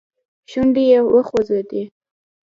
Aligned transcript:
شونډي 0.49 0.83
يې 0.91 0.99
وخوځېدې. 1.13 1.83